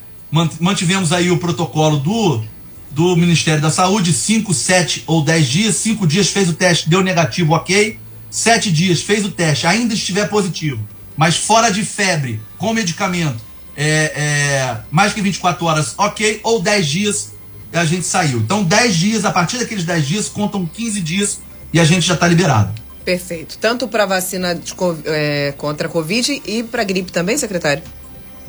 Mantivemos 0.60 1.12
aí 1.12 1.30
o 1.30 1.38
protocolo 1.38 1.96
do, 1.98 2.42
do 2.90 3.16
Ministério 3.16 3.60
da 3.60 3.70
Saúde, 3.70 4.12
5, 4.12 4.54
7 4.54 5.04
ou 5.06 5.24
10 5.24 5.48
dias, 5.48 5.76
5 5.76 6.06
dias 6.06 6.28
fez 6.28 6.48
o 6.48 6.52
teste, 6.52 6.88
deu 6.88 7.02
negativo, 7.02 7.52
ok. 7.52 7.98
7 8.30 8.70
dias 8.70 9.02
fez 9.02 9.24
o 9.24 9.30
teste, 9.30 9.66
ainda 9.66 9.92
estiver 9.92 10.28
positivo, 10.28 10.80
mas 11.16 11.36
fora 11.36 11.68
de 11.70 11.84
febre, 11.84 12.40
com 12.56 12.72
medicamento, 12.72 13.42
é, 13.76 14.12
é, 14.14 14.80
mais 14.90 15.12
que 15.12 15.20
24 15.20 15.64
horas, 15.66 15.94
ok, 15.98 16.40
ou 16.44 16.62
10 16.62 16.86
dias, 16.86 17.32
e 17.72 17.76
a 17.76 17.84
gente 17.84 18.06
saiu. 18.06 18.38
Então, 18.38 18.62
10 18.62 18.96
dias, 18.96 19.24
a 19.24 19.30
partir 19.30 19.58
daqueles 19.58 19.84
10 19.84 20.06
dias, 20.06 20.28
contam 20.28 20.66
15 20.66 21.00
dias 21.00 21.40
e 21.72 21.80
a 21.80 21.84
gente 21.84 22.06
já 22.06 22.14
está 22.14 22.26
liberado. 22.26 22.72
Perfeito. 23.04 23.56
Tanto 23.58 23.88
para 23.88 24.06
vacina 24.06 24.54
de, 24.54 24.74
é, 25.06 25.54
contra 25.56 25.88
a 25.88 25.90
Covid 25.90 26.42
e 26.44 26.62
para 26.62 26.84
gripe 26.84 27.10
também, 27.10 27.36
secretário? 27.38 27.82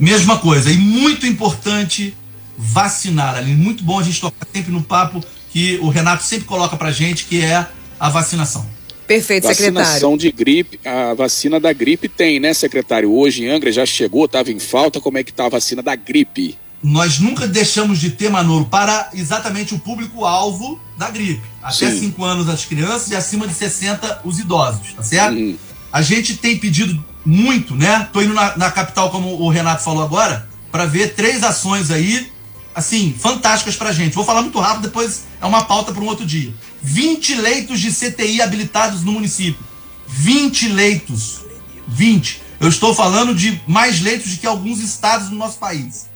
mesma 0.01 0.39
coisa. 0.39 0.71
E 0.71 0.77
muito 0.77 1.27
importante 1.27 2.17
vacinar. 2.57 3.37
Ali, 3.37 3.53
muito 3.53 3.83
bom 3.83 3.99
a 3.99 4.03
gente 4.03 4.19
tocar 4.19 4.47
sempre 4.51 4.71
no 4.71 4.81
papo 4.81 5.23
que 5.51 5.77
o 5.81 5.89
Renato 5.89 6.23
sempre 6.23 6.45
coloca 6.45 6.75
pra 6.75 6.91
gente, 6.91 7.25
que 7.25 7.41
é 7.41 7.67
a 7.99 8.09
vacinação. 8.09 8.65
Perfeito, 9.05 9.45
secretário. 9.47 9.73
Vacinação 9.73 10.17
de 10.17 10.31
gripe, 10.31 10.79
a 10.85 11.13
vacina 11.13 11.59
da 11.59 11.71
gripe 11.73 12.07
tem, 12.07 12.39
né, 12.39 12.53
secretário? 12.53 13.11
Hoje 13.11 13.43
em 13.43 13.49
Angra 13.49 13.71
já 13.71 13.85
chegou, 13.85 14.25
estava 14.25 14.51
em 14.51 14.59
falta. 14.59 15.01
Como 15.01 15.17
é 15.17 15.23
que 15.23 15.33
tá 15.33 15.45
a 15.45 15.49
vacina 15.49 15.83
da 15.83 15.95
gripe? 15.95 16.57
Nós 16.83 17.19
nunca 17.19 17.47
deixamos 17.47 17.99
de 17.99 18.09
ter, 18.09 18.29
Manolo, 18.29 18.65
para 18.65 19.09
exatamente 19.13 19.73
o 19.73 19.79
público-alvo 19.79 20.79
da 20.97 21.09
gripe. 21.09 21.43
Até 21.61 21.91
5 21.91 22.23
anos 22.23 22.49
as 22.49 22.65
crianças 22.65 23.11
e 23.11 23.15
acima 23.15 23.47
de 23.47 23.53
60 23.53 24.21
os 24.23 24.39
idosos, 24.39 24.93
tá 24.93 25.03
certo? 25.03 25.37
Uhum. 25.37 25.57
A 25.93 26.01
gente 26.01 26.37
tem 26.37 26.57
pedido 26.57 27.03
muito, 27.23 27.75
né? 27.75 28.09
Tô 28.11 28.21
indo 28.21 28.33
na, 28.33 28.57
na 28.57 28.71
capital, 28.71 29.11
como 29.11 29.41
o 29.41 29.49
Renato 29.49 29.83
falou 29.83 30.03
agora, 30.03 30.49
para 30.71 30.85
ver 30.85 31.13
três 31.13 31.43
ações 31.43 31.91
aí 31.91 32.31
assim, 32.73 33.13
fantásticas 33.17 33.75
pra 33.75 33.91
gente. 33.91 34.13
Vou 34.13 34.23
falar 34.23 34.41
muito 34.41 34.59
rápido, 34.59 34.83
depois 34.83 35.25
é 35.39 35.45
uma 35.45 35.65
pauta 35.65 35.91
para 35.91 36.01
um 36.01 36.07
outro 36.07 36.25
dia. 36.25 36.53
20 36.81 37.35
leitos 37.35 37.79
de 37.79 37.91
CTI 37.91 38.41
habilitados 38.41 39.03
no 39.03 39.11
município. 39.11 39.63
20 40.07 40.69
leitos. 40.69 41.41
20. 41.87 42.41
Eu 42.59 42.69
estou 42.69 42.93
falando 42.93 43.35
de 43.35 43.59
mais 43.67 44.01
leitos 44.01 44.31
do 44.31 44.39
que 44.39 44.47
alguns 44.47 44.79
estados 44.79 45.29
do 45.29 45.35
nosso 45.35 45.57
país. 45.57 46.10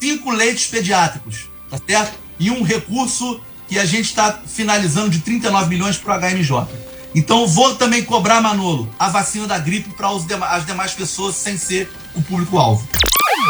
Cinco 0.00 0.30
leitos 0.30 0.66
pediátricos, 0.66 1.48
tá 1.70 1.78
certo? 1.86 2.18
E 2.38 2.50
um 2.50 2.62
recurso 2.62 3.40
que 3.68 3.78
a 3.78 3.84
gente 3.84 4.06
está 4.06 4.40
finalizando 4.46 5.10
de 5.10 5.20
39 5.20 5.68
milhões 5.68 5.96
para 5.96 6.16
o 6.16 6.20
HMJ. 6.20 6.66
Então 7.14 7.46
vou 7.46 7.74
também 7.74 8.04
cobrar, 8.04 8.40
Manolo, 8.40 8.88
a 8.98 9.08
vacina 9.08 9.46
da 9.46 9.58
gripe 9.58 9.90
para 9.90 10.08
as 10.50 10.66
demais 10.66 10.92
pessoas 10.92 11.34
sem 11.34 11.56
ser 11.56 11.90
o 12.14 12.22
público-alvo. 12.22 12.86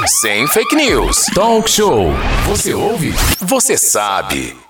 Sem 0.07 0.47
fake 0.49 0.77
news. 0.77 1.25
Talk 1.35 1.71
show. 1.71 2.13
Você 2.47 2.75
ouve? 2.75 3.15
Você 3.41 3.77
sabe. 3.77 4.66